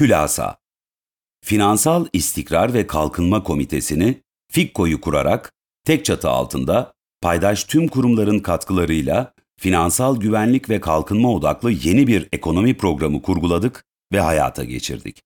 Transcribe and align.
Hülasa 0.00 0.56
Finansal 1.44 2.06
İstikrar 2.12 2.74
ve 2.74 2.86
Kalkınma 2.86 3.42
Komitesi'ni 3.42 4.22
FİKKO'yu 4.52 5.00
kurarak 5.00 5.52
tek 5.84 6.04
çatı 6.04 6.28
altında 6.28 6.92
paydaş 7.20 7.64
tüm 7.64 7.88
kurumların 7.88 8.38
katkılarıyla 8.38 9.34
finansal 9.60 10.20
güvenlik 10.20 10.70
ve 10.70 10.80
kalkınma 10.80 11.32
odaklı 11.32 11.70
yeni 11.70 12.06
bir 12.06 12.28
ekonomi 12.32 12.76
programı 12.76 13.22
kurguladık 13.22 13.84
ve 14.12 14.20
hayata 14.20 14.64
geçirdik. 14.64 15.22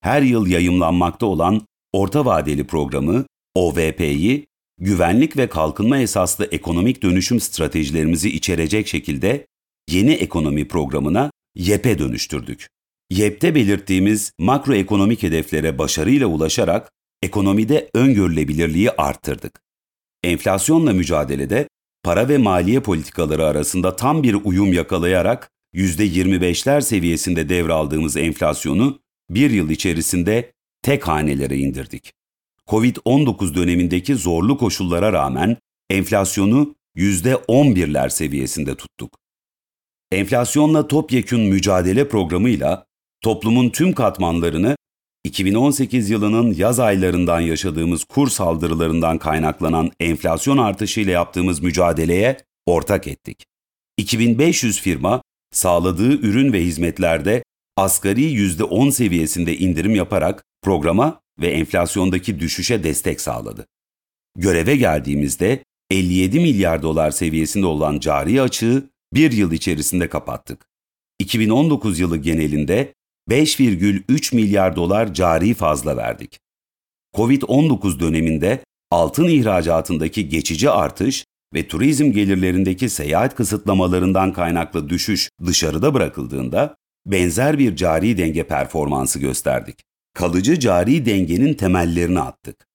Her 0.00 0.22
yıl 0.22 0.46
yayımlanmakta 0.46 1.26
olan 1.26 1.66
orta 1.92 2.24
vadeli 2.24 2.66
programı 2.66 3.24
OVP'yi 3.54 4.46
güvenlik 4.80 5.36
ve 5.36 5.48
kalkınma 5.48 5.98
esaslı 5.98 6.44
ekonomik 6.44 7.02
dönüşüm 7.02 7.40
stratejilerimizi 7.40 8.30
içerecek 8.30 8.88
şekilde 8.88 9.46
yeni 9.90 10.12
ekonomi 10.12 10.68
programına 10.68 11.30
YEP'e 11.54 11.98
dönüştürdük. 11.98 12.73
YEP'te 13.10 13.54
belirttiğimiz 13.54 14.32
makroekonomik 14.38 15.22
hedeflere 15.22 15.78
başarıyla 15.78 16.26
ulaşarak 16.26 16.92
ekonomide 17.22 17.90
öngörülebilirliği 17.94 18.90
arttırdık. 18.90 19.60
Enflasyonla 20.22 20.92
mücadelede 20.92 21.68
para 22.02 22.28
ve 22.28 22.38
maliye 22.38 22.80
politikaları 22.80 23.46
arasında 23.46 23.96
tam 23.96 24.22
bir 24.22 24.34
uyum 24.44 24.72
yakalayarak 24.72 25.50
%25'ler 25.74 26.82
seviyesinde 26.82 27.48
devraldığımız 27.48 28.16
enflasyonu 28.16 29.00
bir 29.30 29.50
yıl 29.50 29.70
içerisinde 29.70 30.52
tek 30.82 31.08
hanelere 31.08 31.56
indirdik. 31.56 32.12
Covid-19 32.68 33.54
dönemindeki 33.54 34.14
zorlu 34.14 34.58
koşullara 34.58 35.12
rağmen 35.12 35.56
enflasyonu 35.90 36.74
%11'ler 36.96 38.10
seviyesinde 38.10 38.74
tuttuk. 38.74 39.18
Enflasyonla 40.12 40.88
topyekün 40.88 41.40
mücadele 41.40 42.08
programıyla 42.08 42.86
toplumun 43.24 43.70
tüm 43.70 43.92
katmanlarını 43.92 44.76
2018 45.24 46.10
yılının 46.10 46.54
yaz 46.54 46.80
aylarından 46.80 47.40
yaşadığımız 47.40 48.04
kur 48.04 48.28
saldırılarından 48.28 49.18
kaynaklanan 49.18 49.90
enflasyon 50.00 50.58
artışıyla 50.58 51.12
yaptığımız 51.12 51.62
mücadeleye 51.62 52.36
ortak 52.66 53.06
ettik. 53.06 53.44
2500 53.96 54.80
firma 54.80 55.22
sağladığı 55.52 56.12
ürün 56.12 56.52
ve 56.52 56.60
hizmetlerde 56.60 57.44
asgari 57.76 58.22
%10 58.22 58.92
seviyesinde 58.92 59.56
indirim 59.56 59.94
yaparak 59.94 60.44
programa 60.62 61.20
ve 61.40 61.48
enflasyondaki 61.48 62.40
düşüşe 62.40 62.84
destek 62.84 63.20
sağladı. 63.20 63.66
Göreve 64.36 64.76
geldiğimizde 64.76 65.64
57 65.90 66.40
milyar 66.40 66.82
dolar 66.82 67.10
seviyesinde 67.10 67.66
olan 67.66 67.98
cari 67.98 68.42
açığı 68.42 68.90
bir 69.14 69.32
yıl 69.32 69.52
içerisinde 69.52 70.08
kapattık. 70.08 70.66
2019 71.18 72.00
yılı 72.00 72.16
genelinde 72.16 72.94
5,3 73.30 74.34
milyar 74.34 74.76
dolar 74.76 75.14
cari 75.14 75.54
fazla 75.54 75.96
verdik. 75.96 76.40
Covid-19 77.14 78.00
döneminde 78.00 78.64
altın 78.90 79.28
ihracatındaki 79.28 80.28
geçici 80.28 80.70
artış 80.70 81.24
ve 81.54 81.68
turizm 81.68 82.12
gelirlerindeki 82.12 82.88
seyahat 82.88 83.34
kısıtlamalarından 83.34 84.32
kaynaklı 84.32 84.88
düşüş 84.88 85.30
dışarıda 85.46 85.94
bırakıldığında 85.94 86.74
benzer 87.06 87.58
bir 87.58 87.76
cari 87.76 88.18
denge 88.18 88.46
performansı 88.46 89.18
gösterdik. 89.18 89.78
Kalıcı 90.14 90.60
cari 90.60 91.06
dengenin 91.06 91.54
temellerini 91.54 92.20
attık. 92.20 92.66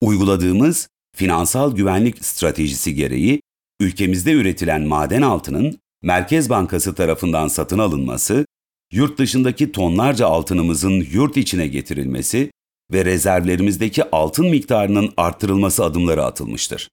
Uyguladığımız 0.00 0.88
finansal 1.16 1.76
güvenlik 1.76 2.24
stratejisi 2.24 2.94
gereği 2.94 3.40
ülkemizde 3.80 4.32
üretilen 4.32 4.82
maden 4.82 5.22
altının 5.22 5.78
Merkez 6.02 6.50
Bankası 6.50 6.94
tarafından 6.94 7.48
satın 7.48 7.78
alınması, 7.78 8.46
yurt 8.92 9.18
dışındaki 9.18 9.72
tonlarca 9.72 10.26
altınımızın 10.26 11.06
yurt 11.12 11.36
içine 11.36 11.66
getirilmesi 11.66 12.50
ve 12.92 13.04
rezervlerimizdeki 13.04 14.10
altın 14.10 14.46
miktarının 14.46 15.12
artırılması 15.16 15.84
adımları 15.84 16.24
atılmıştır. 16.24 16.88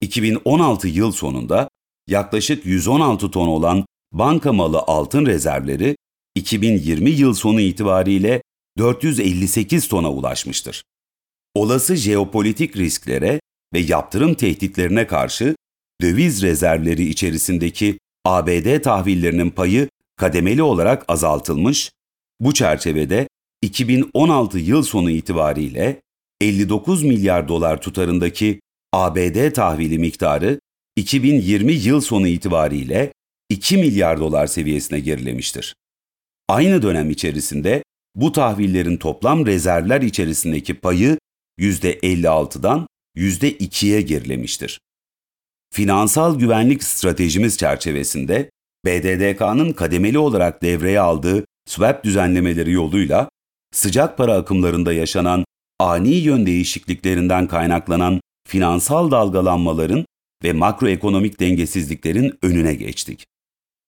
2016 0.00 0.88
yıl 0.88 1.12
sonunda 1.12 1.68
yaklaşık 2.08 2.66
116 2.66 3.30
ton 3.30 3.48
olan 3.48 3.84
banka 4.12 4.52
malı 4.52 4.78
altın 4.78 5.26
rezervleri 5.26 5.96
2020 6.34 7.10
yıl 7.10 7.34
sonu 7.34 7.60
itibariyle 7.60 8.42
458 8.78 9.88
tona 9.88 10.12
ulaşmıştır. 10.12 10.82
Olası 11.54 11.96
jeopolitik 11.96 12.76
risklere 12.76 13.40
ve 13.74 13.78
yaptırım 13.78 14.34
tehditlerine 14.34 15.06
karşı 15.06 15.56
döviz 16.00 16.42
rezervleri 16.42 17.08
içerisindeki 17.08 17.98
ABD 18.24 18.82
tahvillerinin 18.82 19.50
payı 19.50 19.88
kademeli 20.20 20.62
olarak 20.62 21.04
azaltılmış, 21.08 21.92
bu 22.40 22.54
çerçevede 22.54 23.28
2016 23.62 24.58
yıl 24.58 24.82
sonu 24.82 25.10
itibariyle 25.10 26.00
59 26.40 27.02
milyar 27.02 27.48
dolar 27.48 27.80
tutarındaki 27.80 28.60
ABD 28.92 29.52
tahvili 29.52 29.98
miktarı 29.98 30.60
2020 30.96 31.72
yıl 31.72 32.00
sonu 32.00 32.26
itibariyle 32.28 33.12
2 33.48 33.76
milyar 33.76 34.20
dolar 34.20 34.46
seviyesine 34.46 35.00
gerilemiştir. 35.00 35.74
Aynı 36.48 36.82
dönem 36.82 37.10
içerisinde 37.10 37.82
bu 38.14 38.32
tahvillerin 38.32 38.96
toplam 38.96 39.46
rezervler 39.46 40.02
içerisindeki 40.02 40.74
payı 40.74 41.18
%56'dan 41.58 42.86
%2'ye 43.16 44.00
gerilemiştir. 44.00 44.80
Finansal 45.74 46.38
güvenlik 46.38 46.84
stratejimiz 46.84 47.58
çerçevesinde 47.58 48.50
BDDK'nın 48.86 49.72
kademeli 49.72 50.18
olarak 50.18 50.62
devreye 50.62 51.00
aldığı 51.00 51.44
swap 51.66 52.04
düzenlemeleri 52.04 52.72
yoluyla 52.72 53.28
sıcak 53.72 54.18
para 54.18 54.34
akımlarında 54.34 54.92
yaşanan 54.92 55.44
ani 55.78 56.14
yön 56.14 56.46
değişikliklerinden 56.46 57.46
kaynaklanan 57.46 58.20
finansal 58.48 59.10
dalgalanmaların 59.10 60.06
ve 60.44 60.52
makroekonomik 60.52 61.40
dengesizliklerin 61.40 62.38
önüne 62.42 62.74
geçtik. 62.74 63.26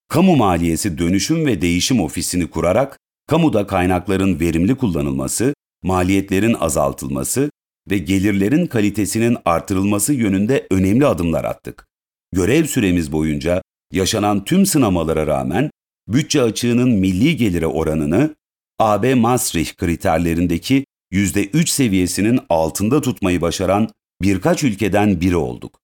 Kamu 0.07 0.35
Maliyesi 0.35 0.97
Dönüşüm 0.97 1.45
ve 1.45 1.61
Değişim 1.61 2.01
Ofisini 2.01 2.49
kurarak 2.49 2.99
kamuda 3.27 3.67
kaynakların 3.67 4.39
verimli 4.39 4.75
kullanılması, 4.75 5.53
maliyetlerin 5.83 6.53
azaltılması 6.53 7.49
ve 7.89 7.97
gelirlerin 7.97 8.67
kalitesinin 8.67 9.37
artırılması 9.45 10.13
yönünde 10.13 10.67
önemli 10.71 11.05
adımlar 11.05 11.43
attık. 11.43 11.87
Görev 12.31 12.65
süremiz 12.65 13.11
boyunca 13.11 13.61
yaşanan 13.93 14.43
tüm 14.45 14.65
sınamalara 14.65 15.27
rağmen 15.27 15.69
bütçe 16.07 16.41
açığının 16.41 16.89
milli 16.89 17.37
gelire 17.37 17.67
oranını 17.67 18.35
AB 18.79 19.15
Maastricht 19.15 19.77
kriterlerindeki 19.77 20.85
%3 21.13 21.67
seviyesinin 21.67 22.39
altında 22.49 23.01
tutmayı 23.01 23.41
başaran 23.41 23.89
birkaç 24.21 24.63
ülkeden 24.63 25.21
biri 25.21 25.35
olduk. 25.35 25.79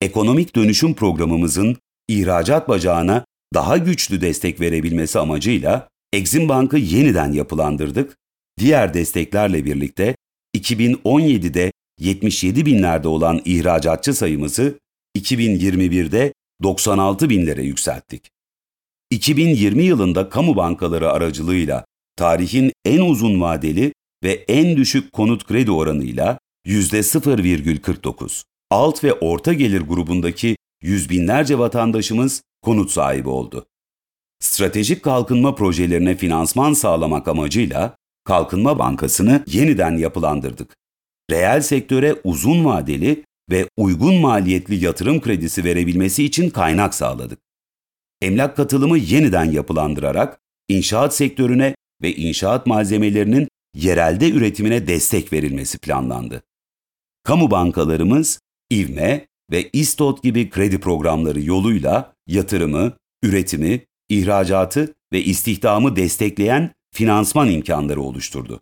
Ekonomik 0.00 0.56
dönüşüm 0.56 0.94
programımızın 0.94 1.76
ihracat 2.08 2.68
bacağına 2.68 3.24
daha 3.54 3.76
güçlü 3.78 4.20
destek 4.20 4.60
verebilmesi 4.60 5.18
amacıyla 5.18 5.88
Exim 6.12 6.48
Bank'ı 6.48 6.78
yeniden 6.78 7.32
yapılandırdık. 7.32 8.16
Diğer 8.58 8.94
desteklerle 8.94 9.64
birlikte 9.64 10.16
2017'de 10.56 11.72
77 12.00 12.66
binlerde 12.66 13.08
olan 13.08 13.40
ihracatçı 13.44 14.14
sayımızı 14.14 14.78
2021'de 15.18 16.32
96 16.62 17.30
binlere 17.30 17.62
yükselttik. 17.62 18.30
2020 19.10 19.84
yılında 19.84 20.28
kamu 20.28 20.56
bankaları 20.56 21.10
aracılığıyla 21.10 21.84
tarihin 22.16 22.72
en 22.84 23.00
uzun 23.00 23.40
vadeli 23.40 23.92
ve 24.24 24.32
en 24.32 24.76
düşük 24.76 25.12
konut 25.12 25.46
kredi 25.46 25.70
oranıyla 25.70 26.38
%0,49. 26.66 28.42
Alt 28.70 29.04
ve 29.04 29.12
orta 29.12 29.52
gelir 29.52 29.80
grubundaki 29.80 30.56
yüz 30.82 31.10
binlerce 31.10 31.58
vatandaşımız 31.58 32.42
konut 32.62 32.90
sahibi 32.90 33.28
oldu. 33.28 33.66
Stratejik 34.40 35.02
kalkınma 35.02 35.54
projelerine 35.54 36.16
finansman 36.16 36.72
sağlamak 36.72 37.28
amacıyla 37.28 37.96
Kalkınma 38.24 38.78
Bankası'nı 38.78 39.44
yeniden 39.46 39.96
yapılandırdık. 39.96 40.76
Reel 41.30 41.60
sektöre 41.60 42.16
uzun 42.24 42.64
vadeli 42.64 43.24
ve 43.50 43.68
uygun 43.76 44.14
maliyetli 44.14 44.84
yatırım 44.84 45.20
kredisi 45.20 45.64
verebilmesi 45.64 46.24
için 46.24 46.50
kaynak 46.50 46.94
sağladık. 46.94 47.38
Emlak 48.22 48.56
katılımı 48.56 48.98
yeniden 48.98 49.44
yapılandırarak 49.44 50.40
inşaat 50.68 51.16
sektörüne 51.16 51.74
ve 52.02 52.14
inşaat 52.14 52.66
malzemelerinin 52.66 53.48
yerelde 53.74 54.30
üretimine 54.30 54.86
destek 54.86 55.32
verilmesi 55.32 55.78
planlandı. 55.78 56.42
Kamu 57.24 57.50
bankalarımız 57.50 58.40
İvme 58.70 59.26
ve 59.50 59.70
İstot 59.72 60.22
gibi 60.22 60.50
kredi 60.50 60.80
programları 60.80 61.40
yoluyla 61.40 62.12
yatırımı, 62.26 62.92
üretimi, 63.22 63.84
ihracatı 64.08 64.94
ve 65.12 65.22
istihdamı 65.22 65.96
destekleyen 65.96 66.70
finansman 66.94 67.50
imkanları 67.50 68.00
oluşturdu. 68.00 68.60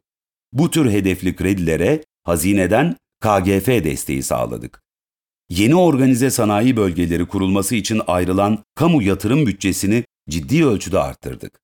Bu 0.53 0.71
tür 0.71 0.91
hedefli 0.91 1.37
kredilere 1.37 2.05
hazineden 2.25 2.97
KGF 3.21 3.67
desteği 3.67 4.23
sağladık. 4.23 4.83
Yeni 5.51 5.75
organize 5.75 6.31
sanayi 6.31 6.77
bölgeleri 6.77 7.27
kurulması 7.27 7.75
için 7.75 8.01
ayrılan 8.07 8.59
kamu 8.75 9.03
yatırım 9.03 9.47
bütçesini 9.47 10.05
ciddi 10.29 10.67
ölçüde 10.67 10.99
arttırdık. 10.99 11.61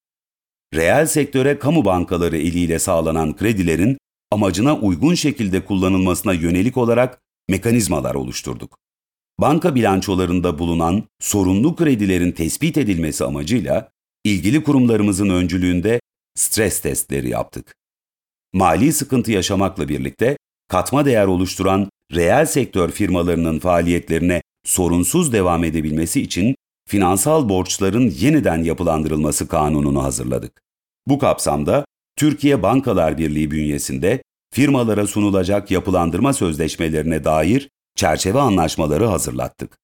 reel 0.75 1.07
sektöre 1.07 1.59
kamu 1.59 1.85
bankaları 1.85 2.37
eliyle 2.37 2.79
sağlanan 2.79 3.37
kredilerin 3.37 3.99
amacına 4.31 4.79
uygun 4.79 5.15
şekilde 5.15 5.65
kullanılmasına 5.65 6.33
yönelik 6.33 6.77
olarak 6.77 7.21
mekanizmalar 7.49 8.15
oluşturduk. 8.15 8.79
Banka 9.41 9.75
bilançolarında 9.75 10.59
bulunan 10.59 11.03
sorunlu 11.21 11.77
kredilerin 11.77 12.33
tespit 12.33 12.79
edilmesi 12.79 13.25
amacıyla 13.25 13.91
ilgili 14.25 14.63
kurumlarımızın 14.63 15.29
öncülüğünde 15.31 16.01
stres 16.35 16.81
testleri 16.81 17.29
yaptık. 17.29 17.75
Mali 18.53 18.93
sıkıntı 18.93 19.33
yaşamakla 19.33 19.89
birlikte 19.89 20.37
katma 20.73 21.05
değer 21.05 21.27
oluşturan 21.27 21.91
reel 22.15 22.47
sektör 22.47 22.91
firmalarının 22.91 23.59
faaliyetlerine 23.59 24.43
sorunsuz 24.65 25.33
devam 25.33 25.65
edebilmesi 25.65 26.23
için 26.23 26.55
finansal 26.89 27.49
borçların 27.49 28.11
yeniden 28.11 28.63
yapılandırılması 28.63 29.49
kanununu 29.49 30.05
hazırladık. 30.05 30.63
Bu 31.07 31.19
kapsamda 31.19 31.85
Türkiye 32.17 32.63
Bankalar 32.63 33.19
Birliği 33.19 33.51
bünyesinde 33.51 34.23
firmalara 34.55 35.07
sunulacak 35.07 35.71
yapılandırma 35.71 36.33
sözleşmelerine 36.33 37.25
dair 37.25 37.69
çerçeve 37.97 38.41
anlaşmaları 38.41 39.07
hazırlattık. 39.07 39.79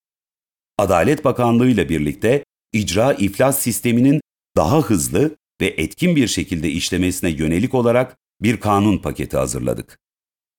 Adalet 0.78 1.24
Bakanlığı 1.24 1.68
ile 1.68 1.88
birlikte 1.88 2.44
icra 2.72 3.12
iflas 3.12 3.58
sisteminin 3.58 4.20
daha 4.56 4.80
hızlı 4.80 5.36
ve 5.60 5.66
etkin 5.66 6.16
bir 6.16 6.28
şekilde 6.28 6.70
işlemesine 6.70 7.30
yönelik 7.30 7.74
olarak 7.74 8.16
bir 8.42 8.60
kanun 8.60 8.98
paketi 8.98 9.36
hazırladık. 9.36 9.98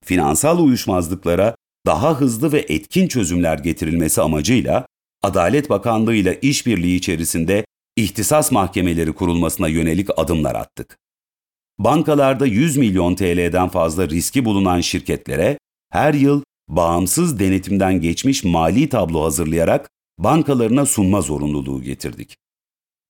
Finansal 0.06 0.60
uyuşmazlıklara 0.60 1.56
daha 1.86 2.19
hızlı 2.19 2.51
ve 2.51 2.60
etkin 2.69 3.07
çözümler 3.07 3.60
getirilmesi 3.60 4.22
amacıyla 4.22 4.86
Adalet 5.24 5.69
Bakanlığı 5.69 6.16
ile 6.16 6.40
işbirliği 6.42 6.96
içerisinde 6.96 7.66
ihtisas 7.96 8.51
mahkemeleri 8.51 9.13
kurulmasına 9.13 9.68
yönelik 9.68 10.10
adımlar 10.18 10.56
attık. 10.56 10.98
Bankalarda 11.80 12.46
100 12.46 12.78
milyon 12.78 13.16
TL'den 13.16 13.69
fazla 13.69 14.10
riski 14.10 14.46
bulunan 14.46 14.81
şirketlere 14.81 15.57
her 15.90 16.13
yıl 16.13 16.44
bağımsız 16.69 17.40
denetimden 17.40 18.01
geçmiş 18.01 18.44
mali 18.44 18.90
tablo 18.90 19.24
hazırlayarak 19.24 19.90
bankalarına 20.19 20.86
sunma 20.86 21.22
zorunluluğu 21.22 21.81
getirdik. 21.81 22.36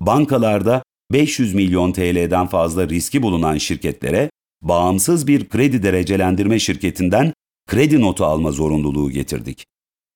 Bankalarda 0.02 0.84
500 1.12 1.54
milyon 1.54 1.92
TL'den 1.92 2.48
fazla 2.48 2.90
riski 2.90 3.22
bulunan 3.22 3.58
şirketlere 3.58 4.30
bağımsız 4.62 5.28
bir 5.28 5.50
kredi 5.50 5.84
derecelendirme 5.84 6.60
şirketinden 6.60 7.34
kredi 7.68 8.02
notu 8.02 8.26
alma 8.26 8.52
zorunluluğu 8.52 9.12
getirdik. 9.12 9.66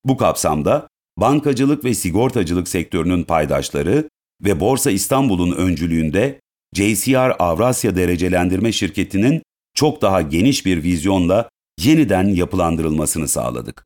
Bu 0.05 0.17
kapsamda 0.17 0.87
bankacılık 1.17 1.85
ve 1.85 1.93
sigortacılık 1.93 2.67
sektörünün 2.67 3.23
paydaşları 3.23 4.09
ve 4.43 4.59
Borsa 4.59 4.91
İstanbul'un 4.91 5.51
öncülüğünde 5.51 6.39
JCR 6.75 7.35
Avrasya 7.39 7.95
Derecelendirme 7.95 8.71
Şirketi'nin 8.71 9.41
çok 9.75 10.01
daha 10.01 10.21
geniş 10.21 10.65
bir 10.65 10.83
vizyonla 10.83 11.49
yeniden 11.81 12.27
yapılandırılmasını 12.27 13.27
sağladık. 13.27 13.85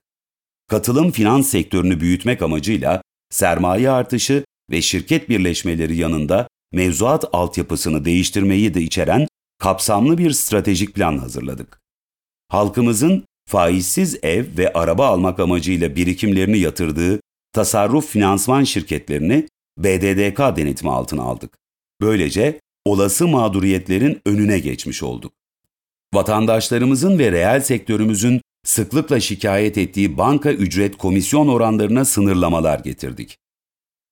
Katılım 0.68 1.12
finans 1.12 1.50
sektörünü 1.50 2.00
büyütmek 2.00 2.42
amacıyla 2.42 3.01
sermaye 3.30 3.89
artışı 3.89 4.45
ve 4.71 4.81
şirket 4.81 5.30
birleşmeleri 5.30 5.95
yanında 5.95 6.48
mevzuat 6.74 7.25
altyapısını 7.33 8.06
değiştirmeyi 8.06 8.74
de 8.74 8.81
içeren 8.81 9.27
kapsamlı 9.59 10.18
bir 10.18 10.31
stratejik 10.31 10.95
plan 10.95 11.18
hazırladık. 11.18 11.81
Halkımızın 12.50 13.24
faizsiz 13.50 14.19
ev 14.24 14.45
ve 14.57 14.74
araba 14.74 15.07
almak 15.07 15.39
amacıyla 15.39 15.95
birikimlerini 15.95 16.59
yatırdığı 16.59 17.19
tasarruf 17.54 18.07
finansman 18.09 18.63
şirketlerini 18.63 19.48
BDDK 19.77 20.57
denetimi 20.57 20.92
altına 20.92 21.21
aldık. 21.21 21.57
Böylece 22.01 22.59
olası 22.86 23.27
mağduriyetlerin 23.27 24.21
önüne 24.25 24.59
geçmiş 24.59 25.04
olduk. 25.04 25.33
Vatandaşlarımızın 26.13 27.19
ve 27.19 27.31
reel 27.31 27.62
sektörümüzün 27.62 28.42
sıklıkla 28.65 29.19
şikayet 29.19 29.77
ettiği 29.77 30.18
banka 30.18 30.51
ücret 30.51 30.98
komisyon 30.98 31.48
oranlarına 31.48 32.06
sınırlamalar 32.06 32.80
getirdik. 32.80 33.38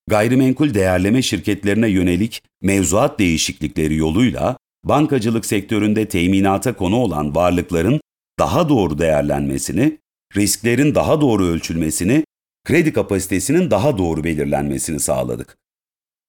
Gayrimenkul 0.07 0.74
değerleme 0.74 1.21
şirketlerine 1.21 1.88
yönelik 1.88 2.44
mevzuat 2.62 3.19
değişiklikleri 3.19 3.95
yoluyla 3.95 4.57
bankacılık 4.85 5.45
sektöründe 5.45 6.07
teminata 6.07 6.75
konu 6.75 6.95
olan 6.95 7.35
varlıkların 7.35 8.01
daha 8.39 8.69
doğru 8.69 8.97
değerlenmesini, 8.97 9.97
risklerin 10.35 10.95
daha 10.95 11.21
doğru 11.21 11.45
ölçülmesini, 11.45 12.25
kredi 12.65 12.93
kapasitesinin 12.93 13.71
daha 13.71 13.97
doğru 13.97 14.23
belirlenmesini 14.23 14.99
sağladık. 14.99 15.57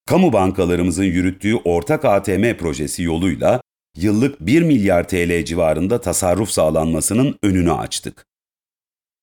Kamu 0.05 0.33
bankalarımızın 0.33 1.03
yürüttüğü 1.03 1.55
ortak 1.55 2.05
ATM 2.05 2.53
projesi 2.53 3.03
yoluyla 3.03 3.61
yıllık 3.97 4.41
1 4.41 4.61
milyar 4.61 5.07
TL 5.07 5.45
civarında 5.45 6.01
tasarruf 6.01 6.49
sağlanmasının 6.49 7.35
önünü 7.43 7.71
açtık. 7.71 8.25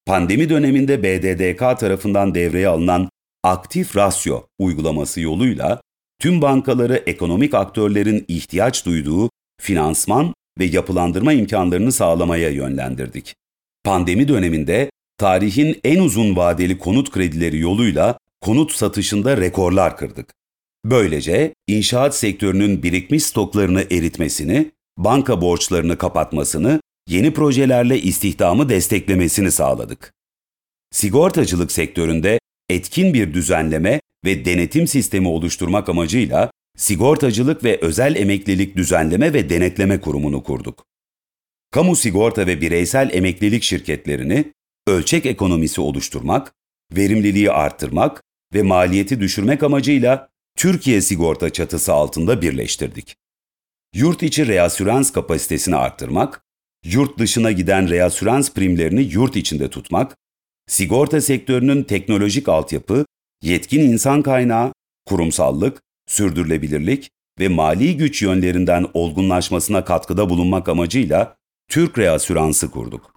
Pandemi 0.07 0.49
döneminde 0.49 1.03
BDDK 1.03 1.81
tarafından 1.81 2.35
devreye 2.35 2.69
alınan 2.69 3.09
aktif 3.43 3.97
rasyo 3.97 4.43
uygulaması 4.59 5.21
yoluyla 5.21 5.81
tüm 6.19 6.43
bankaları 6.43 7.03
ekonomik 7.07 7.55
aktörlerin 7.55 8.25
ihtiyaç 8.29 8.87
duyduğu 8.87 9.31
finansman 9.61 10.35
ve 10.59 10.65
yapılandırma 10.65 11.33
imkanlarını 11.33 11.93
sağlamaya 11.93 12.51
yönlendirdik. 12.51 13.35
Pandemi 13.85 14.29
döneminde 14.29 14.91
tarihin 15.19 15.81
en 15.85 15.99
uzun 15.99 16.37
vadeli 16.37 16.79
konut 16.79 17.11
kredileri 17.11 17.59
yoluyla 17.59 18.19
konut 18.41 18.73
satışında 18.73 19.37
rekorlar 19.37 19.97
kırdık. 19.97 20.35
Böylece 20.85 21.55
inşaat 21.67 22.17
sektörünün 22.17 22.83
birikmiş 22.83 23.25
stoklarını 23.25 23.81
eritmesini, 23.91 24.71
banka 24.99 25.41
borçlarını 25.41 25.99
kapatmasını, 25.99 26.81
yeni 27.09 27.35
projelerle 27.35 28.01
istihdamı 28.01 28.69
desteklemesini 28.69 29.51
sağladık. 29.51 30.13
Sigortacılık 30.91 31.73
sektöründe 31.73 32.39
etkin 32.69 33.15
bir 33.15 33.35
düzenleme 33.35 34.01
ve 34.25 34.45
denetim 34.45 34.87
sistemi 34.87 35.29
oluşturmak 35.29 35.89
amacıyla 35.89 36.51
Sigortacılık 36.77 37.65
ve 37.65 37.79
Özel 37.81 38.17
Emeklilik 38.17 38.77
Düzenleme 38.77 39.33
ve 39.33 39.51
Denetleme 39.51 40.01
Kurumu'nu 40.01 40.43
kurduk. 40.43 40.85
Kamu 41.71 41.97
sigorta 41.97 42.47
ve 42.47 42.61
bireysel 42.61 43.11
emeklilik 43.13 43.63
şirketlerini 43.63 44.53
ölçek 44.87 45.27
ekonomisi 45.27 45.81
oluşturmak, 45.81 46.53
verimliliği 46.97 47.51
arttırmak 47.51 48.23
ve 48.55 48.63
maliyeti 48.63 49.21
düşürmek 49.21 49.63
amacıyla 49.63 50.29
Türkiye 50.57 51.01
Sigorta 51.01 51.51
çatısı 51.51 51.93
altında 51.93 52.43
birleştirdik. 52.43 53.17
Yurt 53.95 54.23
içi 54.23 54.47
reasürans 54.47 55.13
kapasitesini 55.13 55.77
arttırmak, 55.77 56.43
yurt 56.85 57.19
dışına 57.19 57.53
giden 57.53 57.91
reasürans 57.91 58.51
primlerini 58.51 59.03
yurt 59.03 59.37
içinde 59.37 59.71
tutmak, 59.71 60.17
sigorta 60.67 61.21
sektörünün 61.21 61.83
teknolojik 61.83 62.49
altyapı, 62.49 63.07
yetkin 63.43 63.81
insan 63.81 64.23
kaynağı, 64.23 64.73
kurumsallık, 65.07 65.83
sürdürülebilirlik 66.09 67.11
ve 67.41 67.49
mali 67.49 67.97
güç 67.97 68.23
yönlerinden 68.23 68.87
olgunlaşmasına 68.95 69.85
katkıda 69.85 70.31
bulunmak 70.31 70.69
amacıyla 70.69 71.37
Türk 71.69 71.99
Reasüransı 71.99 72.71
kurduk. 72.71 73.15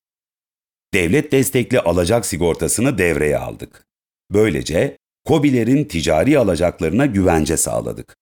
Devlet 0.93 1.31
destekli 1.31 1.79
alacak 1.79 2.25
sigortasını 2.25 2.97
devreye 2.97 3.37
aldık. 3.37 3.85
Böylece 4.31 4.97
KOBİ'lerin 5.25 5.83
ticari 5.83 6.39
alacaklarına 6.39 7.05
güvence 7.05 7.57
sağladık. 7.57 8.15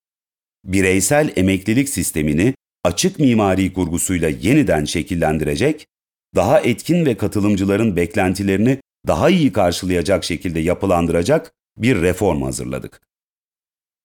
Bireysel 0.65 1.33
emeklilik 1.35 1.89
sistemini 1.89 2.53
açık 2.83 3.19
mimari 3.19 3.73
kurgusuyla 3.73 4.29
yeniden 4.29 4.85
şekillendirecek, 4.85 5.87
daha 6.35 6.59
etkin 6.59 7.05
ve 7.05 7.17
katılımcıların 7.17 7.95
beklentilerini 7.95 8.79
daha 9.07 9.29
iyi 9.29 9.51
karşılayacak 9.51 10.23
şekilde 10.23 10.59
yapılandıracak 10.59 11.53
bir 11.77 12.01
reform 12.01 12.41
hazırladık. 12.41 13.01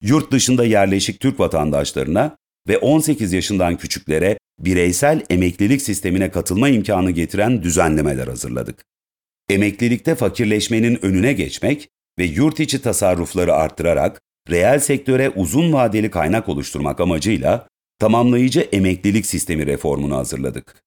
Yurt 0.01 0.31
dışında 0.31 0.65
yerleşik 0.65 1.19
Türk 1.19 1.39
vatandaşlarına 1.39 2.37
ve 2.67 2.77
18 2.77 3.33
yaşından 3.33 3.77
küçüklere 3.77 4.37
bireysel 4.59 5.25
emeklilik 5.29 5.81
sistemine 5.81 6.31
katılma 6.31 6.69
imkanı 6.69 7.11
getiren 7.11 7.63
düzenlemeler 7.63 8.27
hazırladık. 8.27 8.85
Emeklilikte 9.49 10.15
fakirleşmenin 10.15 11.05
önüne 11.05 11.33
geçmek 11.33 11.89
ve 12.19 12.23
yurt 12.23 12.59
içi 12.59 12.81
tasarrufları 12.81 13.53
arttırarak 13.53 14.21
reel 14.49 14.79
sektöre 14.79 15.29
uzun 15.29 15.73
vadeli 15.73 16.11
kaynak 16.11 16.49
oluşturmak 16.49 16.99
amacıyla 16.99 17.67
tamamlayıcı 17.99 18.59
emeklilik 18.59 19.25
sistemi 19.25 19.65
reformunu 19.65 20.15
hazırladık. 20.15 20.83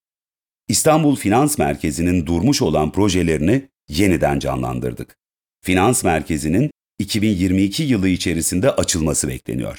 İstanbul 0.69 1.17
Finans 1.17 1.59
Merkezi'nin 1.59 2.27
durmuş 2.27 2.63
olan 2.63 2.93
projelerini 2.93 3.69
yeniden 3.89 4.39
canlandırdık. 4.39 5.17
Finans 5.65 6.05
Merkezi'nin 6.05 6.71
2022 6.99 7.83
yılı 7.83 8.09
içerisinde 8.09 8.71
açılması 8.71 9.29
bekleniyor. 9.29 9.79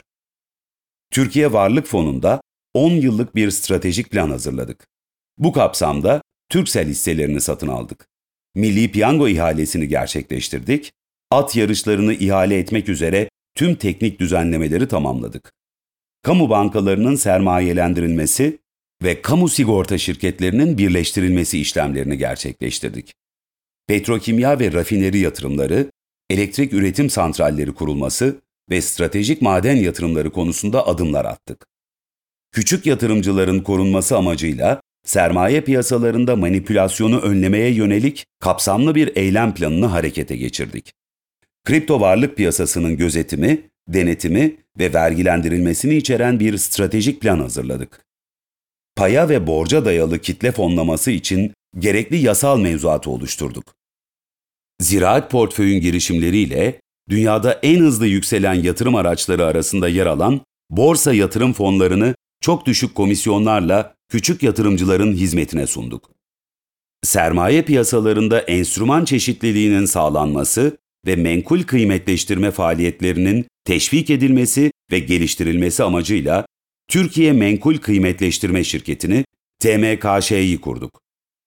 Türkiye 1.11 1.53
Varlık 1.53 1.87
Fonu'nda 1.87 2.41
10 2.73 2.91
yıllık 2.91 3.35
bir 3.35 3.51
stratejik 3.51 4.09
plan 4.11 4.29
hazırladık. 4.29 4.87
Bu 5.37 5.53
kapsamda 5.53 6.21
Türksel 6.49 6.87
hisselerini 6.87 7.41
satın 7.41 7.67
aldık. 7.67 8.07
Milli 8.55 8.91
Piyango 8.91 9.27
ihalesini 9.27 9.87
gerçekleştirdik 9.87 10.93
at 11.31 11.55
yarışlarını 11.55 12.13
ihale 12.13 12.57
etmek 12.57 12.89
üzere 12.89 13.29
tüm 13.55 13.75
teknik 13.75 14.19
düzenlemeleri 14.19 14.87
tamamladık. 14.87 15.51
kamu 16.21 16.49
bankalarının 16.49 17.15
sermayelendirilmesi 17.15 18.59
ve 19.03 19.21
kamu 19.21 19.49
sigorta 19.49 19.97
şirketlerinin 19.97 20.77
birleştirilmesi 20.77 21.59
işlemlerini 21.59 22.17
gerçekleştirdik. 22.17 23.13
Petrokimya 23.87 24.59
ve 24.59 24.71
rafineri 24.71 25.17
yatırımları, 25.17 25.91
elektrik 26.29 26.73
üretim 26.73 27.09
santralleri 27.09 27.73
kurulması 27.73 28.41
ve 28.69 28.81
stratejik 28.81 29.41
maden 29.41 29.75
yatırımları 29.75 30.31
konusunda 30.31 30.87
adımlar 30.87 31.25
attık. 31.25 31.65
Küçük 32.51 32.85
yatırımcıların 32.85 33.59
korunması 33.59 34.17
amacıyla 34.17 34.81
sermaye 35.05 35.61
piyasalarında 35.61 36.35
manipülasyonu 36.35 37.19
önlemeye 37.19 37.73
yönelik 37.73 38.25
kapsamlı 38.39 38.95
bir 38.95 39.15
eylem 39.15 39.53
planını 39.53 39.85
harekete 39.85 40.35
geçirdik. 40.35 40.93
Kripto 41.65 42.01
varlık 42.01 42.37
piyasasının 42.37 42.97
gözetimi, 42.97 43.61
denetimi 43.87 44.55
ve 44.79 44.93
vergilendirilmesini 44.93 45.95
içeren 45.95 46.39
bir 46.39 46.57
stratejik 46.57 47.21
plan 47.21 47.39
hazırladık. 47.39 48.05
Paya 48.95 49.29
ve 49.29 49.47
borca 49.47 49.85
dayalı 49.85 50.19
kitle 50.19 50.51
fonlaması 50.51 51.11
için 51.11 51.53
gerekli 51.79 52.17
yasal 52.17 52.59
mevzuatı 52.59 53.09
oluşturduk. 53.09 53.75
Ziraat 54.79 55.31
portföyün 55.31 55.81
girişimleriyle 55.81 56.81
dünyada 57.09 57.53
en 57.53 57.79
hızlı 57.79 58.07
yükselen 58.07 58.53
yatırım 58.53 58.95
araçları 58.95 59.45
arasında 59.45 59.89
yer 59.89 60.05
alan 60.05 60.41
borsa 60.69 61.13
yatırım 61.13 61.53
fonlarını 61.53 62.15
çok 62.41 62.65
düşük 62.65 62.95
komisyonlarla 62.95 63.95
küçük 64.09 64.43
yatırımcıların 64.43 65.13
hizmetine 65.13 65.67
sunduk. 65.67 66.09
Sermaye 67.03 67.61
piyasalarında 67.61 68.39
enstrüman 68.39 69.05
çeşitliliğinin 69.05 69.85
sağlanması 69.85 70.77
ve 71.07 71.15
menkul 71.15 71.63
kıymetleştirme 71.63 72.51
faaliyetlerinin 72.51 73.47
teşvik 73.65 74.09
edilmesi 74.09 74.71
ve 74.91 74.99
geliştirilmesi 74.99 75.83
amacıyla 75.83 76.45
Türkiye 76.87 77.33
Menkul 77.33 77.77
Kıymetleştirme 77.77 78.63
Şirketi'ni 78.63 79.25
TMKŞ'yi 79.59 80.61
kurduk. 80.61 81.04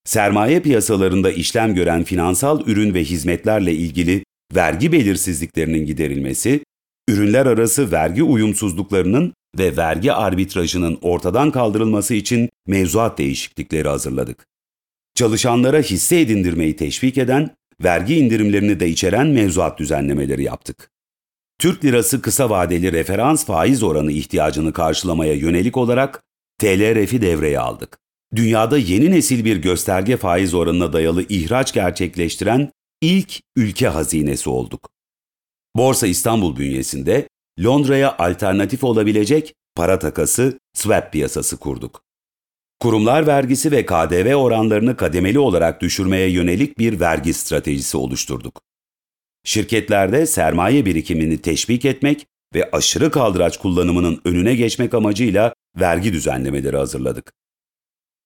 Sermaye 0.09 0.61
piyasalarında 0.61 1.31
işlem 1.31 1.75
gören 1.75 2.05
finansal 2.05 2.67
ürün 2.67 2.95
ve 2.95 3.05
hizmetlerle 3.05 3.73
ilgili 3.73 4.25
vergi 4.55 4.93
belirsizliklerinin 4.93 5.87
giderilmesi, 5.87 6.65
ürünler 7.09 7.47
arası 7.47 7.93
vergi 7.93 8.23
uyumsuzluklarının 8.23 9.33
ve 9.59 9.77
vergi 9.77 10.13
arbitrajının 10.13 10.99
ortadan 11.03 11.51
kaldırılması 11.51 12.15
için 12.15 12.51
mevzuat 12.67 13.19
değişiklikleri 13.19 13.89
hazırladık. 13.89 14.47
Çalışanlara 15.15 15.79
hisse 15.81 16.21
edindirmeyi 16.21 16.77
teşvik 16.77 17.19
eden, 17.19 17.51
vergi 17.83 18.17
indirimlerini 18.17 18.81
de 18.81 18.89
içeren 18.89 19.27
mevzuat 19.27 19.79
düzenlemeleri 19.79 20.43
yaptık. 20.43 20.91
Türk 21.59 21.85
lirası 21.85 22.23
kısa 22.23 22.51
vadeli 22.51 22.93
referans 22.93 23.47
faiz 23.47 23.83
oranı 23.83 24.13
ihtiyacını 24.13 24.73
karşılamaya 24.73 25.35
yönelik 25.35 25.77
olarak 25.77 26.23
TLRF'i 26.59 27.23
devreye 27.23 27.59
aldık. 27.59 27.99
Dünyada 28.35 28.79
yeni 28.79 29.11
nesil 29.11 29.45
bir 29.45 29.57
gösterge 29.57 30.17
faiz 30.17 30.55
oranına 30.55 30.93
dayalı 30.93 31.25
ihraç 31.29 31.73
gerçekleştiren 31.73 32.73
ilk 33.01 33.41
ülke 33.57 33.89
hazinesi 33.89 34.51
olduk. 34.51 34.91
Borsa 35.77 36.07
İstanbul 36.07 36.57
bünyesinde 36.57 37.29
Londra'ya 37.65 38.17
alternatif 38.19 38.85
olabilecek 38.85 39.55
para 39.75 39.99
takası 39.99 40.59
swap 40.75 41.13
piyasası 41.13 41.57
kurduk. 41.57 42.03
Kurumlar 42.81 43.27
vergisi 43.27 43.71
ve 43.71 43.87
KDV 43.87 44.35
oranlarını 44.35 44.97
kademeli 44.97 45.39
olarak 45.39 45.81
düşürmeye 45.81 46.31
yönelik 46.31 46.79
bir 46.79 47.01
vergi 47.01 47.35
stratejisi 47.35 47.97
oluşturduk. 47.97 48.63
Şirketlerde 49.45 50.27
sermaye 50.27 50.87
birikimini 50.87 51.39
teşvik 51.39 51.85
etmek 51.85 52.27
ve 52.55 52.71
aşırı 52.71 53.11
kaldıraç 53.11 53.59
kullanımının 53.59 54.21
önüne 54.25 54.55
geçmek 54.55 54.95
amacıyla 54.95 55.55
vergi 55.81 56.13
düzenlemeleri 56.13 56.77
hazırladık. 56.77 57.33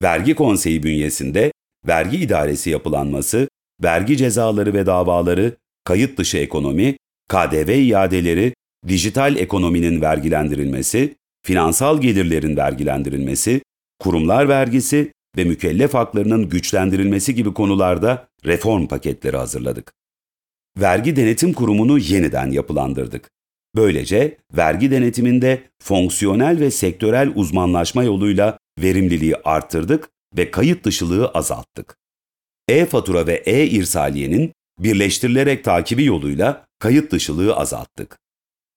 Vergi 0.02 0.34
Konseyi 0.34 0.82
bünyesinde 0.82 1.52
vergi 1.86 2.16
idaresi 2.16 2.70
yapılanması, 2.70 3.48
vergi 3.82 4.16
cezaları 4.16 4.74
ve 4.74 4.86
davaları, 4.86 5.56
kayıt 5.84 6.18
dışı 6.18 6.38
ekonomi, 6.38 6.96
KDV 7.28 7.70
iadeleri, 7.70 8.54
dijital 8.88 9.36
ekonominin 9.36 10.00
vergilendirilmesi, 10.00 11.14
finansal 11.46 12.00
gelirlerin 12.00 12.56
vergilendirilmesi, 12.56 13.62
kurumlar 14.00 14.48
vergisi 14.48 15.12
ve 15.36 15.44
mükellef 15.44 15.94
haklarının 15.94 16.48
güçlendirilmesi 16.48 17.34
gibi 17.34 17.54
konularda 17.54 18.28
reform 18.44 18.86
paketleri 18.86 19.36
hazırladık. 19.36 19.92
Vergi 20.80 21.16
Denetim 21.16 21.52
Kurumu'nu 21.52 21.98
yeniden 21.98 22.50
yapılandırdık. 22.50 23.30
Böylece 23.76 24.36
vergi 24.56 24.90
denetiminde 24.90 25.62
fonksiyonel 25.82 26.60
ve 26.60 26.70
sektörel 26.70 27.32
uzmanlaşma 27.34 28.04
yoluyla 28.04 28.58
verimliliği 28.78 29.36
arttırdık 29.44 30.10
ve 30.36 30.50
kayıt 30.50 30.84
dışılığı 30.84 31.28
azalttık. 31.28 31.96
E-fatura 32.68 33.26
ve 33.26 33.42
e-irsaliyenin 33.46 34.52
birleştirilerek 34.78 35.64
takibi 35.64 36.04
yoluyla 36.04 36.66
kayıt 36.78 37.12
dışılığı 37.12 37.56
azalttık. 37.56 38.18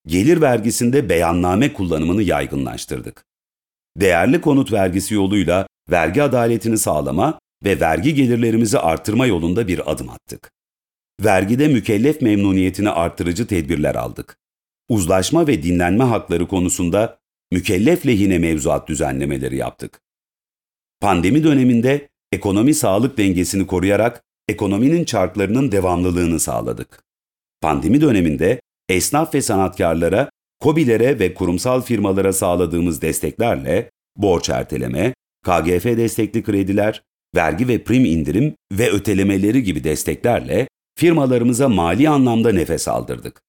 Gelir 0.06 0.40
vergisinde 0.40 1.08
beyanname 1.08 1.72
kullanımını 1.72 2.22
yaygınlaştırdık. 2.22 3.24
Değerli 3.96 4.40
konut 4.40 4.72
vergisi 4.72 5.14
yoluyla 5.14 5.66
vergi 5.90 6.22
adaletini 6.22 6.78
sağlama 6.78 7.38
ve 7.64 7.80
vergi 7.80 8.14
gelirlerimizi 8.14 8.78
artırma 8.78 9.26
yolunda 9.26 9.68
bir 9.68 9.92
adım 9.92 10.08
attık. 10.08 10.50
Vergide 11.24 11.68
mükellef 11.68 12.22
memnuniyetini 12.22 12.90
arttırıcı 12.90 13.46
tedbirler 13.46 13.94
aldık. 13.94 14.36
Uzlaşma 14.88 15.46
ve 15.46 15.62
dinlenme 15.62 16.04
hakları 16.04 16.48
konusunda 16.48 17.18
mükellef 17.52 18.06
lehine 18.06 18.38
mevzuat 18.38 18.88
düzenlemeleri 18.88 19.56
yaptık. 19.56 20.00
Pandemi 21.00 21.44
döneminde 21.44 22.08
ekonomi 22.32 22.74
sağlık 22.74 23.18
dengesini 23.18 23.66
koruyarak 23.66 24.22
ekonominin 24.48 25.04
çarklarının 25.04 25.72
devamlılığını 25.72 26.40
sağladık. 26.40 27.02
Pandemi 27.60 28.00
döneminde 28.00 28.60
esnaf 28.88 29.34
ve 29.34 29.42
sanatkarlara, 29.42 30.30
KOBİ'lere 30.60 31.18
ve 31.18 31.34
kurumsal 31.34 31.82
firmalara 31.82 32.32
sağladığımız 32.32 33.02
desteklerle 33.02 33.90
borç 34.16 34.50
erteleme, 34.50 35.14
KGF 35.44 35.84
destekli 35.84 36.42
krediler, 36.42 37.02
vergi 37.36 37.68
ve 37.68 37.84
prim 37.84 38.04
indirim 38.04 38.54
ve 38.72 38.90
ötelemeleri 38.90 39.62
gibi 39.62 39.84
desteklerle 39.84 40.68
firmalarımıza 40.98 41.68
mali 41.68 42.08
anlamda 42.08 42.52
nefes 42.52 42.88
aldırdık. 42.88 43.42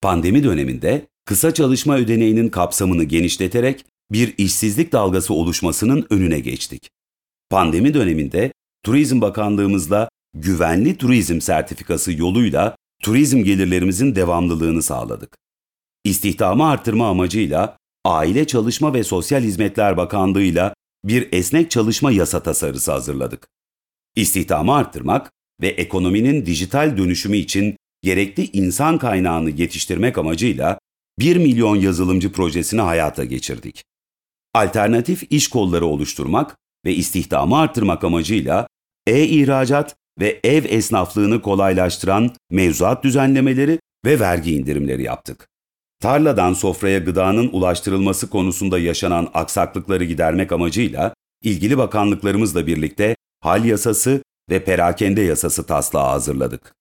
Pandemi 0.00 0.44
döneminde 0.44 1.06
kısa 1.26 1.54
çalışma 1.54 1.96
ödeneğinin 1.96 2.48
kapsamını 2.48 3.04
genişleterek 3.04 3.84
bir 4.12 4.34
işsizlik 4.38 4.92
dalgası 4.92 5.34
oluşmasının 5.34 6.06
önüne 6.10 6.40
geçtik. 6.40 6.90
Pandemi 7.50 7.94
döneminde 7.94 8.52
Turizm 8.82 9.20
Bakanlığımızla 9.20 10.08
güvenli 10.34 10.96
turizm 10.96 11.40
sertifikası 11.40 12.12
yoluyla 12.12 12.76
turizm 13.02 13.44
gelirlerimizin 13.44 14.14
devamlılığını 14.14 14.82
sağladık. 14.82 15.36
İstihdamı 16.04 16.68
artırma 16.68 17.08
amacıyla 17.08 17.76
Aile 18.04 18.46
Çalışma 18.46 18.94
ve 18.94 19.04
Sosyal 19.04 19.42
Hizmetler 19.42 19.96
Bakanlığı'yla 19.96 20.74
bir 21.04 21.28
esnek 21.32 21.70
çalışma 21.70 22.12
yasa 22.12 22.42
tasarısı 22.42 22.92
hazırladık. 22.92 23.48
İstihdamı 24.16 24.74
arttırmak 24.74 25.32
ve 25.62 25.68
ekonominin 25.68 26.46
dijital 26.46 26.96
dönüşümü 26.96 27.36
için 27.36 27.76
gerekli 28.02 28.50
insan 28.52 28.98
kaynağını 28.98 29.50
yetiştirmek 29.50 30.18
amacıyla 30.18 30.78
1 31.18 31.36
milyon 31.36 31.76
yazılımcı 31.76 32.32
projesini 32.32 32.80
hayata 32.80 33.24
geçirdik. 33.24 33.84
Alternatif 34.54 35.32
iş 35.32 35.48
kolları 35.48 35.86
oluşturmak 35.86 36.56
ve 36.84 36.94
istihdamı 36.94 37.58
artırmak 37.58 38.04
amacıyla 38.04 38.66
e-ihracat 39.06 39.96
ve 40.20 40.40
ev 40.44 40.64
esnaflığını 40.64 41.42
kolaylaştıran 41.42 42.30
mevzuat 42.50 43.04
düzenlemeleri 43.04 43.78
ve 44.04 44.20
vergi 44.20 44.54
indirimleri 44.54 45.02
yaptık. 45.02 45.48
Tarladan 46.00 46.52
sofraya 46.52 46.98
gıdanın 46.98 47.48
ulaştırılması 47.52 48.30
konusunda 48.30 48.78
yaşanan 48.78 49.30
aksaklıkları 49.34 50.04
gidermek 50.04 50.52
amacıyla 50.52 51.14
ilgili 51.42 51.78
bakanlıklarımızla 51.78 52.66
birlikte 52.66 53.16
hal 53.40 53.64
yasası 53.64 54.22
ve 54.50 54.64
perakende 54.64 55.20
yasası 55.20 55.66
taslağı 55.66 56.08
hazırladık. 56.08 56.74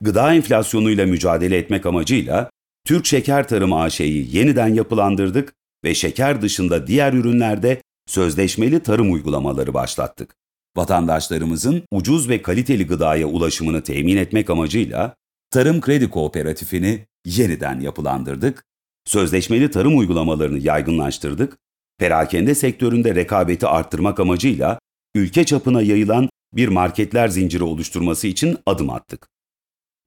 Gıda 0.00 0.34
enflasyonuyla 0.34 1.06
mücadele 1.06 1.56
etmek 1.56 1.86
amacıyla 1.86 2.50
Türk 2.84 3.06
Şeker 3.06 3.48
Tarımı 3.48 3.80
AŞ'yi 3.80 4.36
yeniden 4.36 4.74
yapılandırdık 4.74 5.54
ve 5.84 5.94
şeker 5.94 6.42
dışında 6.42 6.86
diğer 6.86 7.12
ürünlerde 7.12 7.82
sözleşmeli 8.06 8.80
tarım 8.80 9.12
uygulamaları 9.12 9.74
başlattık. 9.74 10.36
Vatandaşlarımızın 10.76 11.82
ucuz 11.90 12.28
ve 12.28 12.42
kaliteli 12.42 12.86
gıdaya 12.86 13.26
ulaşımını 13.26 13.82
temin 13.82 14.16
etmek 14.16 14.50
amacıyla 14.50 15.14
Tarım 15.50 15.80
Kredi 15.80 16.10
Kooperatifini 16.10 17.06
yeniden 17.26 17.80
yapılandırdık, 17.80 18.64
sözleşmeli 19.04 19.70
tarım 19.70 19.98
uygulamalarını 19.98 20.58
yaygınlaştırdık, 20.58 21.58
perakende 21.98 22.54
sektöründe 22.54 23.14
rekabeti 23.14 23.66
arttırmak 23.66 24.20
amacıyla 24.20 24.78
ülke 25.14 25.44
çapına 25.44 25.82
yayılan 25.82 26.28
bir 26.54 26.68
marketler 26.68 27.28
zinciri 27.28 27.64
oluşturması 27.64 28.26
için 28.26 28.58
adım 28.66 28.90
attık. 28.90 29.33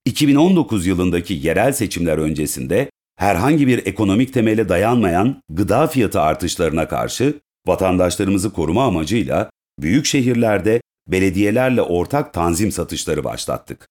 2019 0.08 0.88
yılındaki 0.88 1.34
yerel 1.34 1.74
seçimler 1.74 2.18
öncesinde 2.18 2.90
herhangi 3.16 3.68
bir 3.68 3.86
ekonomik 3.86 4.34
temele 4.34 4.70
dayanmayan 4.70 5.42
gıda 5.50 5.88
fiyatı 5.88 6.22
artışlarına 6.22 6.88
karşı 6.88 7.40
vatandaşlarımızı 7.68 8.54
koruma 8.54 8.86
amacıyla 8.86 9.50
büyük 9.80 10.06
şehirlerde 10.06 10.82
belediyelerle 11.08 11.82
ortak 11.82 12.34
tanzim 12.34 12.72
satışları 12.72 13.24
başlattık. 13.24 13.88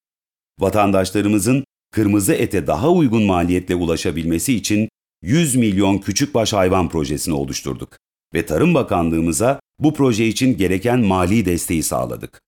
Vatandaşlarımızın 0.60 1.64
kırmızı 1.92 2.32
ete 2.32 2.66
daha 2.66 2.90
uygun 2.90 3.22
maliyetle 3.22 3.74
ulaşabilmesi 3.74 4.54
için 4.54 4.88
100 5.22 5.56
milyon 5.56 5.98
küçükbaş 5.98 6.52
hayvan 6.52 6.88
projesini 6.88 7.34
oluşturduk 7.34 7.96
ve 8.34 8.46
Tarım 8.46 8.74
Bakanlığımıza 8.74 9.60
bu 9.78 9.94
proje 9.94 10.26
için 10.26 10.56
gereken 10.56 11.00
mali 11.00 11.44
desteği 11.44 11.82
sağladık. 11.82 12.40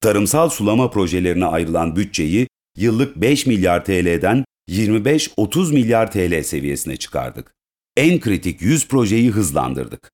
Tarımsal 0.00 0.48
sulama 0.48 0.90
projelerine 0.90 1.46
ayrılan 1.46 1.96
bütçeyi 1.96 2.46
yıllık 2.80 3.16
5 3.16 3.46
milyar 3.46 3.84
TL'den 3.84 4.44
25-30 4.68 5.72
milyar 5.72 6.12
TL 6.12 6.42
seviyesine 6.42 6.96
çıkardık. 6.96 7.54
En 7.96 8.20
kritik 8.20 8.62
100 8.62 8.88
projeyi 8.88 9.30
hızlandırdık. 9.30 10.10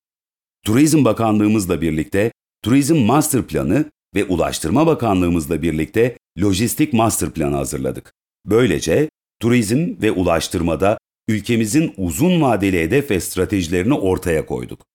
Turizm 0.65 1.05
Bakanlığımızla 1.05 1.81
birlikte 1.81 2.33
Turizm 2.63 2.97
Master 2.97 3.43
Planı 3.43 3.91
ve 4.15 4.25
Ulaştırma 4.25 4.87
Bakanlığımızla 4.87 5.63
birlikte 5.63 6.19
Lojistik 6.43 6.93
Master 6.93 7.31
Planı 7.31 7.57
hazırladık. 7.57 8.13
Böylece 8.47 9.11
turizm 9.41 10.03
ve 10.03 10.13
ulaştırmada 10.13 10.99
ülkemizin 11.29 11.95
uzun 11.97 12.43
vadeli 12.43 12.81
hedef 12.81 13.11
ve 13.11 13.21
stratejilerini 13.21 13.95
ortaya 13.95 14.47
koyduk. 14.47 14.87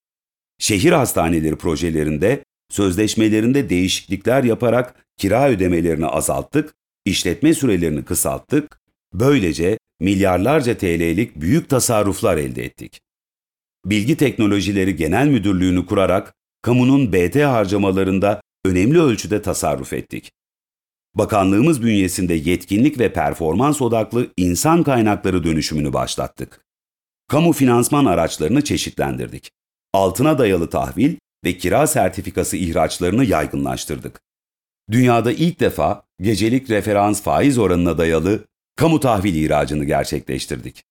Şehir 0.60 0.92
hastaneleri 0.92 1.56
projelerinde 1.56 2.44
sözleşmelerinde 2.72 3.70
değişiklikler 3.70 4.44
yaparak 4.44 5.06
kira 5.18 5.50
ödemelerini 5.50 6.06
azalttık, 6.06 6.74
işletme 7.06 7.54
sürelerini 7.54 8.06
kısalttık, 8.06 8.80
böylece 9.14 9.78
milyarlarca 10.00 10.78
TL'lik 10.78 11.36
büyük 11.36 11.70
tasarruflar 11.70 12.38
elde 12.38 12.66
ettik. 12.66 13.02
Bilgi 13.86 14.18
Teknolojileri 14.18 14.96
Genel 14.96 15.28
Müdürlüğü'nü 15.28 15.86
kurarak 15.86 16.34
kamunun 16.62 17.14
BT 17.14 17.36
harcamalarında 17.36 18.42
önemli 18.66 19.02
ölçüde 19.02 19.42
tasarruf 19.42 19.94
ettik. 19.94 20.32
Bakanlığımız 21.16 21.84
bünyesinde 21.84 22.34
yetkinlik 22.34 23.00
ve 23.00 23.14
performans 23.14 23.82
odaklı 23.82 24.28
insan 24.38 24.84
kaynakları 24.84 25.44
dönüşümünü 25.44 25.94
başlattık. 25.94 26.66
Kamu 27.28 27.54
finansman 27.54 28.06
araçlarını 28.06 28.64
çeşitlendirdik. 28.64 29.52
Altına 29.94 30.38
dayalı 30.38 30.70
tahvil 30.70 31.16
ve 31.46 31.58
kira 31.58 31.88
sertifikası 31.88 32.58
ihraçlarını 32.58 33.26
yaygınlaştırdık. 33.26 34.22
Dünyada 34.92 35.32
ilk 35.32 35.60
defa 35.60 36.04
gecelik 36.22 36.70
referans 36.70 37.22
faiz 37.22 37.58
oranına 37.58 37.98
dayalı 37.98 38.48
kamu 38.76 39.00
tahvil 39.00 39.36
ihracını 39.36 39.86
gerçekleştirdik. 39.86 40.84